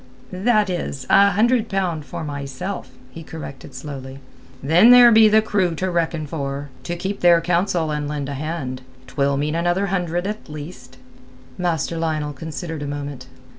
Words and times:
"That 0.33 0.67
is, 0.67 1.05
a 1.11 1.29
hundred 1.29 1.69
pound 1.69 2.05
for 2.07 2.23
myself," 2.23 2.89
he 3.11 3.21
corrected 3.21 3.75
slowly. 3.75 4.17
"Then 4.63 4.89
there 4.89 5.11
be 5.11 5.29
the 5.29 5.43
crew 5.43 5.75
to 5.75 5.91
reckon 5.91 6.25
for—to 6.25 6.95
keep 6.95 7.19
their 7.19 7.39
counsel 7.39 7.91
and 7.91 8.07
lend 8.07 8.27
a 8.27 8.33
hand; 8.33 8.81
'twill 9.05 9.37
mean 9.37 9.53
another 9.53 9.85
hundred 9.93 10.25
at 10.25 10.45
the 10.45 10.51
least." 10.53 10.97
Master 11.55 11.99
Lionel 11.99 12.33
considered 12.33 12.81
a 12.81 12.87
moment. 12.87 13.27